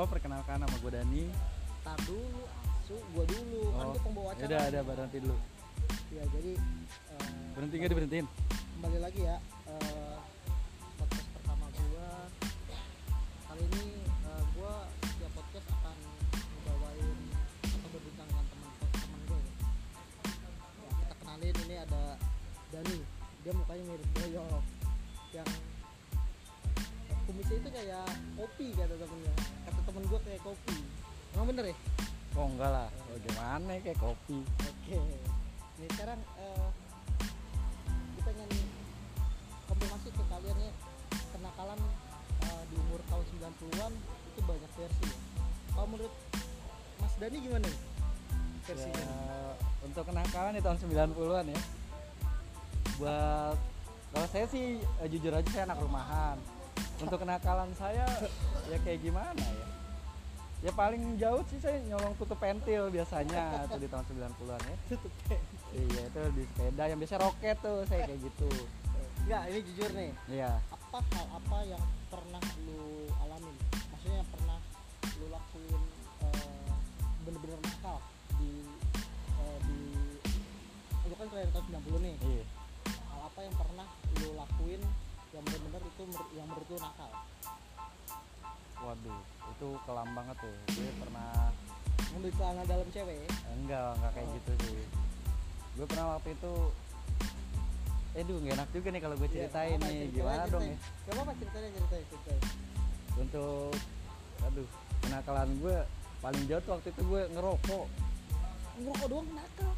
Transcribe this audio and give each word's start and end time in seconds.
Halo, 0.00 0.16
perkenalkan 0.16 0.64
nama 0.64 0.76
gue 0.80 0.92
Dani. 0.96 1.28
tar 1.84 1.92
dulu 2.08 2.40
asu 2.48 2.96
gua 3.12 3.20
dulu 3.20 3.68
kan 3.68 3.84
Oh, 3.84 3.92
gua 3.92 4.00
pembawa 4.00 4.28
acara 4.32 4.48
Udah, 4.48 4.60
ada 4.72 4.80
berhenti 4.80 5.18
dulu. 5.20 5.36
ya 6.08 6.24
jadi 6.24 6.52
eh, 7.12 7.48
Berhenti 7.52 7.74
nggak 7.76 7.90
diberhentiin? 7.92 8.26
kembali 8.80 8.96
lagi 8.96 9.20
ya 9.28 9.36
eh, 9.68 10.16
podcast 10.96 11.28
pertama 11.36 11.68
gua 11.68 12.08
kali 13.44 13.60
ini 13.60 13.84
eh, 14.00 14.42
gua 14.56 14.72
setiap 15.04 15.32
podcast 15.36 15.66
akan 15.68 15.96
ngebawain 16.32 17.16
atau 17.60 17.88
berbincang 17.92 18.28
dengan 18.32 18.44
teman-teman 18.48 19.20
gue 19.20 19.36
ya. 19.36 19.52
ya 20.80 20.88
kita 20.96 21.14
kenalin 21.20 21.56
ini 21.68 21.76
ada 21.76 22.02
Dani 22.72 22.98
dia 23.44 23.52
mukanya 23.52 23.84
mirip 23.84 24.08
Boyok 24.16 24.64
yang 25.36 25.48
kumisnya 27.30 27.56
itu 27.62 27.70
kayak 27.70 28.06
kopi 28.34 28.66
kata 28.74 28.94
temennya 28.98 29.34
kata 29.62 29.80
temen 29.86 30.02
gua 30.10 30.20
kayak 30.26 30.42
kopi 30.42 30.76
emang 31.38 31.46
bener 31.54 31.70
ya 31.70 31.78
Oh 32.38 32.46
enggak 32.46 32.70
lah. 32.70 32.88
Oh, 33.10 33.18
gimana 33.26 33.70
ya, 33.74 33.80
kayak 33.90 33.98
kopi. 33.98 34.38
Oke. 34.62 35.00
Ini 35.80 35.86
sekarang 35.98 36.20
eh 36.38 36.68
kita 38.14 38.30
pengen 38.30 38.50
konfirmasi 39.66 40.08
ke 40.14 40.22
kalian 40.30 40.56
ya 40.62 40.72
kenakalan 41.34 41.80
eh, 42.46 42.62
di 42.70 42.74
umur 42.78 43.00
tahun 43.10 43.24
90-an 43.34 43.92
itu 44.30 44.40
banyak 44.46 44.70
versi 44.78 45.04
ya. 45.10 45.18
Kalau 45.74 45.86
menurut 45.90 46.14
Mas 47.02 47.14
Dani 47.18 47.36
gimana 47.42 47.66
nih? 47.66 47.78
Versinya. 48.68 49.02
Ya, 49.02 49.10
untuk 49.82 50.04
kenakalan 50.06 50.54
di 50.54 50.62
tahun 50.62 50.78
90-an 50.86 51.46
ya. 51.50 51.60
Buat 53.02 53.58
kalau 54.10 54.28
saya 54.30 54.46
sih 54.46 54.78
eh, 54.78 55.08
jujur 55.10 55.34
aja 55.34 55.48
saya 55.50 55.64
anak 55.66 55.82
rumahan. 55.82 56.38
Untuk 57.00 57.18
kenakalan 57.20 57.70
saya 57.76 58.04
ya 58.68 58.78
kayak 58.84 59.00
gimana 59.00 59.40
ya? 59.40 59.66
Ya 60.60 60.72
paling 60.76 61.16
jauh 61.16 61.40
sih 61.48 61.56
saya 61.56 61.80
nyolong 61.88 62.12
tutup 62.20 62.36
pentil 62.36 62.92
biasanya 62.92 63.64
tuh 63.64 63.80
di 63.80 63.88
tahun 63.88 64.04
90-an 64.12 64.60
ya. 64.60 64.76
Tutup 64.92 65.12
ya. 65.32 65.40
Iya, 65.70 66.02
itu 66.10 66.22
di 66.36 66.42
sepeda 66.50 66.84
yang 66.90 66.98
biasa 67.00 67.16
roket 67.16 67.56
tuh 67.64 67.80
saya 67.88 68.04
kayak 68.04 68.20
gitu. 68.20 68.50
Enggak, 69.24 69.42
ini 69.48 69.60
jujur 69.72 69.90
nih. 69.96 70.10
Iya. 70.28 70.52
Apa 70.68 70.98
hal 71.00 71.26
apa 71.32 71.58
yang 71.64 71.84
pernah 72.12 72.42
lu 72.68 73.08
alamin? 73.24 73.56
Maksudnya 73.72 74.16
yang 74.20 74.30
pernah 74.34 74.58
lu 75.16 75.26
lakuin 75.32 75.82
eh, 76.28 76.72
bener-bener 77.24 77.58
nakal 77.64 77.98
di 78.36 78.52
eh, 79.40 79.58
di 79.64 79.80
lu 81.08 81.14
kan 81.16 81.26
kalian 81.32 81.50
tahun 81.56 81.64
90 81.88 82.04
nih. 82.04 82.16
Iya. 82.20 82.44
hal 82.90 83.20
apa 83.24 83.40
yang 83.40 83.54
pernah 83.56 83.86
lu 84.20 84.28
lakuin 84.36 84.82
yang 85.30 85.42
benar-benar 85.46 85.82
itu 85.82 86.02
yang 86.34 86.46
menurut 86.50 86.68
lu 86.68 86.78
nakal. 86.78 87.10
Waduh, 88.80 89.20
itu 89.52 89.68
kelam 89.84 90.08
banget 90.16 90.36
tuh. 90.40 90.56
Gue 90.72 90.90
pernah 90.98 91.30
ngambil 92.10 92.30
celana 92.34 92.62
dalam 92.66 92.88
cewek? 92.90 93.28
Enggak 93.54 93.88
enggak 93.94 94.12
kayak 94.16 94.26
Oh. 94.26 94.34
gitu 94.34 94.52
sih. 94.66 94.82
Gue 95.78 95.86
pernah 95.86 96.06
waktu 96.16 96.30
itu 96.34 96.54
eh 98.10 98.24
duh 98.26 98.42
nggak 98.42 98.54
enak 98.58 98.68
juga 98.74 98.88
nih 98.90 99.02
kalau 99.06 99.14
gue 99.14 99.28
Iya, 99.30 99.34
ceritain 99.46 99.78
apa, 99.78 99.86
nih. 99.86 99.94
ceritain, 99.94 100.16
gimana 100.18 100.44
dong 100.50 100.64
ya. 100.66 100.76
Gak 101.06 101.12
apa-apa 101.14 101.32
ceritain 101.38 101.70
ceritain 101.70 102.04
ceritain 102.10 102.42
untuk 103.20 103.70
aduh 104.40 104.68
kenakalan 105.04 105.48
gue 105.60 105.76
paling 106.18 106.42
jauh 106.50 106.62
tuh 106.64 106.72
waktu 106.74 106.88
itu 106.90 107.02
gue 107.06 107.22
ngerokok. 107.30 107.86
Ngerokok 108.80 109.06
doang 109.06 109.28
nakal 109.30 109.70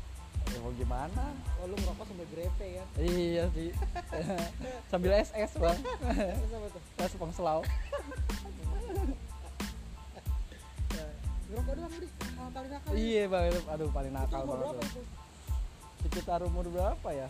ya 0.52 0.58
mau 0.60 0.72
gimana? 0.76 1.24
Oh 1.60 1.64
lu 1.64 1.74
ngerokok 1.80 2.04
sambil 2.04 2.26
grepe 2.28 2.66
kan 2.76 2.86
iya 3.00 3.44
sih. 3.56 3.70
Sambil 4.92 5.10
SS 5.16 5.52
bang. 5.56 5.78
Terus 7.00 7.12
apa 7.16 7.64
Ya, 10.92 11.04
ngerokok 11.48 11.74
doang 11.76 11.94
di 11.96 12.08
hal 12.12 12.48
paling 12.52 12.70
nakal 12.70 12.92
iya 12.92 13.22
bang. 13.28 13.42
Itu 13.48 13.60
aduh 13.72 13.88
paling 13.88 14.12
nakal 14.12 14.40
umur 14.44 14.58
banget. 14.76 15.04
sekitar 16.02 16.40
umur 16.44 16.66
berapa 16.68 17.08
ya? 17.14 17.28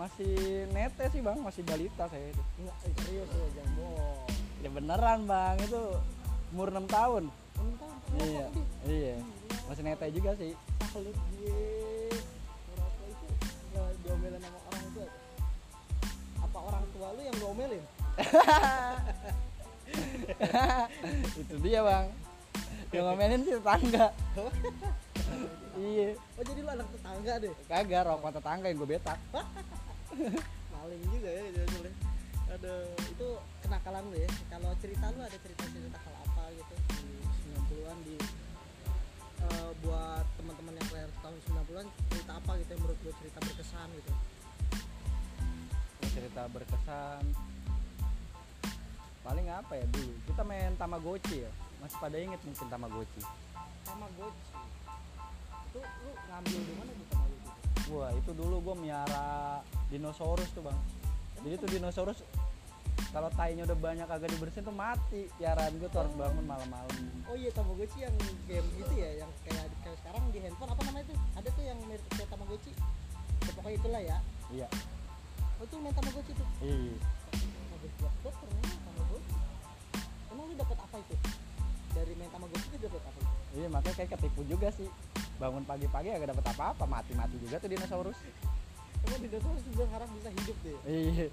Masih 0.00 0.64
nete 0.72 1.04
sih 1.12 1.20
bang. 1.20 1.38
Masih 1.40 1.62
balita 1.68 2.08
saya 2.08 2.32
itu. 2.32 2.42
Enggak, 2.62 2.76
eh, 2.88 2.92
serius 3.04 3.28
lu 3.32 3.46
jangan 3.52 3.72
bohong 3.76 4.28
ya 4.64 4.68
beneran 4.72 5.20
bang. 5.28 5.56
Itu 5.60 5.82
umur 6.56 6.68
6 6.72 6.88
tahun. 6.88 7.24
Enam 7.28 7.74
tahun? 7.76 7.96
Ngerokok 8.16 8.24
iya 8.24 8.46
iya. 8.88 9.16
Masih 9.68 9.82
nete 9.84 10.06
juga 10.14 10.30
sih. 10.38 10.52
Salut 10.92 11.12
gue 11.12 11.75
itu 21.40 21.54
dia 21.62 21.80
bang. 21.82 22.06
Yang 22.92 23.04
ngomelin 23.04 23.40
sih 23.44 23.54
tetangga. 23.58 24.06
Iya. 25.76 26.16
Oh 26.40 26.44
jadi 26.44 26.60
lu 26.64 26.70
anak 26.72 26.88
tetangga 26.88 27.32
deh? 27.36 27.52
Kagak 27.68 28.08
rokok 28.08 28.32
tetangga 28.40 28.72
yang 28.72 28.80
gue 28.80 28.96
betak 28.96 29.20
maling 30.72 31.02
juga 31.12 31.28
ya 31.28 31.42
hasilnya. 31.52 31.92
aduh 32.56 32.88
itu 33.12 33.28
kenakalan 33.60 34.04
lu 34.08 34.16
ya. 34.16 34.30
Kalau 34.48 34.72
cerita 34.80 35.12
lu 35.12 35.20
ada 35.20 35.36
cerita 35.36 35.68
cerita 35.68 35.98
hal 36.00 36.14
apa 36.16 36.48
gitu 36.56 36.74
di 36.96 37.28
90-an 37.28 37.96
di 38.08 38.16
eh, 39.44 39.70
buat 39.84 40.24
teman-teman 40.40 40.80
yang 40.80 40.88
lahir 40.96 41.12
tahun 41.20 41.36
90-an 41.44 41.86
cerita 42.08 42.32
apa 42.40 42.50
gitu 42.56 42.70
yang 42.72 42.80
menurut 42.80 42.98
lu 43.04 43.12
cerita 43.20 43.38
berkesan 43.44 43.88
gitu? 44.00 44.12
Cerita 46.08 46.42
berkesan 46.48 47.20
paling 49.26 49.46
apa 49.50 49.72
ya 49.74 49.86
dulu? 49.90 50.14
Kita 50.30 50.42
main 50.46 50.72
tamagotchi 50.78 51.42
ya. 51.42 51.50
Masih 51.82 51.98
pada 51.98 52.16
inget 52.16 52.38
mungkin 52.46 52.66
tamagotchi. 52.70 53.22
Tamagotchi? 53.82 54.54
Itu 55.66 55.78
lu 55.82 56.10
ngambil 56.30 56.60
di 56.62 56.74
mana 56.78 56.92
di 56.94 57.04
Tamagotchi? 57.10 57.90
Wah 57.90 58.10
itu 58.14 58.30
dulu 58.30 58.56
gue 58.62 58.76
miara 58.86 59.60
dinosaurus 59.90 60.46
tuh 60.54 60.62
bang. 60.62 60.78
Jadi 61.42 61.54
tuh 61.58 61.68
dinosaurus 61.74 62.18
kalau 63.10 63.28
tainya 63.34 63.66
udah 63.66 63.78
banyak 63.78 64.08
agak 64.08 64.30
dibersihin 64.30 64.62
tuh 64.62 64.76
mati. 64.76 65.26
Piaraan 65.42 65.74
gue 65.74 65.90
tuh 65.90 66.00
harus 66.06 66.14
bangun 66.14 66.46
malam-malam. 66.46 66.94
Oh 67.26 67.34
iya 67.34 67.50
Tamagotchi 67.50 68.06
yang 68.06 68.14
game 68.46 68.68
gitu 68.78 68.94
ya 68.94 69.26
yang 69.26 69.30
kayak, 69.42 69.66
kayak 69.82 69.96
sekarang 70.06 70.22
di 70.30 70.38
handphone 70.38 70.70
apa 70.70 70.82
namanya 70.86 71.10
tuh? 71.10 71.18
Ada 71.34 71.48
tuh 71.50 71.64
yang 71.66 71.78
mirip 71.90 72.06
kayak 72.14 72.30
Tamagotchi. 72.30 72.72
Ya, 73.42 73.50
pokoknya 73.58 73.76
itulah 73.82 74.02
ya. 74.06 74.16
Iya. 74.54 74.68
Oh 75.58 75.64
itu 75.66 75.74
main 75.82 75.94
Tamagotchi 75.98 76.32
tuh? 76.38 76.48
Iya 76.62 76.94
Tamagotchi 77.86 78.02
dapet 78.02 78.34
ternyata 78.34 78.76
Tamagotchi 78.82 79.34
emang 80.32 80.44
lu 80.46 80.54
dapet 80.58 80.78
apa 80.82 80.96
itu? 80.98 81.14
Dari 81.94 82.12
main 82.18 82.30
Tamagotchi 82.34 82.68
itu 82.74 82.78
dapet 82.82 83.02
apa 83.02 83.18
itu? 83.18 83.32
iya 83.56 83.68
makanya 83.72 83.94
kayak 83.96 84.10
ketipu 84.18 84.40
juga 84.44 84.68
sih. 84.74 84.88
Bangun 85.36 85.64
pagi-pagi 85.64 86.08
agak 86.12 86.28
dapet 86.32 86.44
apa-apa 86.52 86.84
mati-mati 86.84 87.36
juga 87.40 87.56
tuh 87.60 87.68
dinosaurus. 87.72 88.18
Emang 89.06 89.20
dinosaurus 89.20 89.62
berharap 89.76 90.08
bisa 90.12 90.28
hidup 90.32 90.56
deh. 90.64 90.78
Iya. 90.88 91.26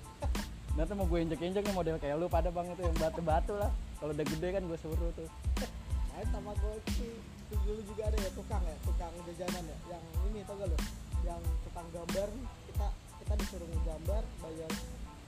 Nanti 0.73 0.91
mau 0.97 1.05
gue 1.05 1.19
injek-injek 1.21 1.63
nih 1.63 1.75
model 1.75 1.97
kayak 2.01 2.17
lu 2.17 2.25
pada 2.25 2.49
bang 2.49 2.65
itu 2.73 2.81
yang 2.81 2.97
batu-batu 2.97 3.53
lah. 3.57 3.71
Kalau 4.01 4.11
udah 4.11 4.25
gede 4.25 4.47
kan 4.49 4.63
gue 4.65 4.77
suruh 4.81 5.09
tuh. 5.13 5.29
Main 6.13 6.27
Tamagotchi 6.33 7.09
terus 7.49 7.61
dulu 7.69 7.81
juga 7.85 8.09
ada 8.09 8.17
ya 8.17 8.31
tukang 8.33 8.63
ya 8.65 8.75
tukang 8.81 9.13
jajanan 9.29 9.63
ya. 9.69 9.77
Yang 9.93 10.03
ini 10.31 10.39
tau 10.47 10.55
gak 10.57 10.67
lo 10.71 10.77
yang 11.23 11.41
tukang 11.67 11.87
gambar. 11.93 12.29
Kita 12.71 12.87
kita 13.23 13.33
disuruh 13.39 13.67
ngegambar 13.69 14.23
bayar 14.41 14.71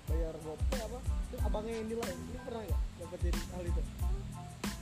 bayar 0.05 0.33
gope 0.45 0.77
apa? 0.95 0.99
Terus 1.27 1.41
abangnya 1.43 1.73
yang 1.75 1.87
nilai 1.91 2.11
ini 2.15 2.39
pernah 2.39 2.61
nggak 2.63 2.81
dapetin 3.03 3.35
hal 3.35 3.63
itu? 3.67 3.81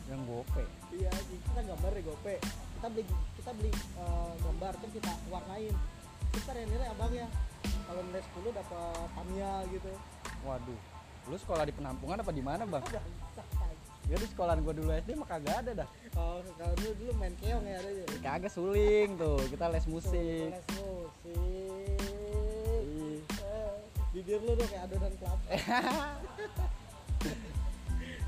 Yang 0.06 0.22
gope? 0.30 0.64
Iya 0.94 1.12
kita 1.12 1.60
gambar 1.66 1.92
deh 1.98 2.04
gope. 2.06 2.36
Kita 2.78 2.88
beli 2.94 3.04
kita 3.42 3.52
beli 3.58 3.72
eh, 3.74 4.32
gambar 4.46 4.74
terus 4.78 4.94
kita 4.94 5.12
warnain. 5.34 5.76
Ntar 6.34 6.56
yang 6.58 6.70
nilai 6.70 6.88
abangnya 6.94 7.28
kalau 7.90 8.02
nilai 8.06 8.22
10 8.22 8.54
dapat 8.54 9.08
Tamiya 9.18 9.54
gitu. 9.74 9.92
Waduh. 10.46 10.80
Lu 11.32 11.36
sekolah 11.40 11.64
di 11.66 11.74
penampungan 11.74 12.20
apa 12.22 12.32
di 12.36 12.44
mana 12.44 12.64
bang? 12.68 12.84
Ada 12.84 13.00
bisa 13.02 13.44
ya 14.12 14.20
di 14.20 14.28
sekolahan 14.28 14.60
gue 14.60 14.74
dulu 14.84 14.92
SD 14.92 15.16
mah 15.16 15.28
kagak 15.32 15.56
ada 15.64 15.72
dah. 15.84 15.90
Oh 16.20 16.44
kalau 16.60 16.76
dulu 16.76 16.92
dulu 17.00 17.12
main 17.16 17.34
keong 17.40 17.64
ya 17.64 17.80
ada 17.80 17.90
ya 17.90 18.04
Ya, 18.04 18.20
kagak 18.20 18.52
suling 18.52 19.16
tuh. 19.16 19.40
Kita 19.48 19.72
les 19.72 19.86
musik. 19.88 20.52
Les 20.52 20.68
musik 20.76 21.73
bibir 24.14 24.40
lu 24.46 24.54
tuh 24.54 24.68
kayak 24.70 24.86
adonan 24.86 25.14
kelapa. 25.18 25.48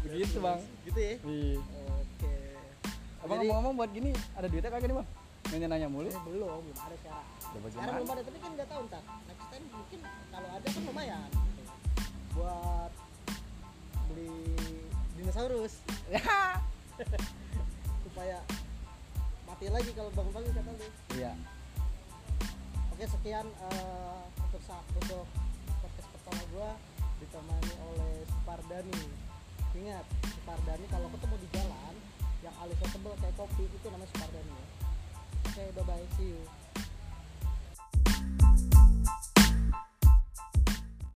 Begitu 0.05 0.37
bang. 0.41 0.59
Gitu 0.89 0.99
ya? 0.99 1.13
Iya. 1.21 1.61
Oke. 1.61 2.33
Abang 3.21 3.37
ngomong-ngomong 3.41 3.73
buat 3.77 3.91
gini 3.93 4.09
ada 4.33 4.49
duitnya 4.49 4.73
kagak 4.73 4.89
nih 4.89 4.97
bang? 4.97 5.07
Nanya 5.53 5.67
nanya 5.69 5.87
mulu. 5.93 6.09
Eh, 6.09 6.21
belum 6.25 6.49
belum 6.65 6.77
ada 6.81 6.95
sekarang. 6.97 7.25
Ya 7.53 7.57
sekarang 7.69 7.93
belum 8.01 8.09
ada 8.17 8.21
tapi 8.25 8.37
kan 8.41 8.51
nggak 8.57 8.67
tahu 8.69 8.81
ntar. 8.89 9.03
Next 9.29 9.45
time 9.53 9.65
mungkin 9.69 9.99
kalau 10.33 10.49
ada 10.49 10.65
kan 10.65 10.81
lumayan 10.89 11.29
buat 12.33 12.91
beli 14.09 14.33
dinosaurus. 15.21 15.73
Supaya 18.09 18.37
mati 19.45 19.65
lagi 19.69 19.91
kalau 19.93 20.09
bangun 20.17 20.33
pagi 20.33 20.49
kata 20.49 20.71
lu. 20.73 20.87
Iya. 21.13 21.33
Oke 22.89 23.05
sekian 23.05 23.45
eh, 23.45 24.21
untuk 24.41 24.61
saat 24.65 24.85
untuk 24.97 25.29
pertama 26.25 26.41
gua 26.57 26.73
ditemani 27.21 27.73
oleh 27.85 28.25
Spardani 28.25 29.01
ingat 29.77 30.05
Spardani 30.41 30.85
kalau 30.89 31.05
ketemu 31.13 31.35
di 31.37 31.47
jalan 31.53 31.95
yang 32.41 32.55
alisnya 32.65 32.89
tebel 32.89 33.13
kayak 33.21 33.35
kopi 33.37 33.69
itu 33.69 33.87
namanya 33.93 34.09
Spardani 34.09 34.53
ya. 34.57 34.65
Oke 35.45 35.63
bye 35.77 35.85
bye 35.85 36.05
see 36.17 36.33
you 36.33 36.64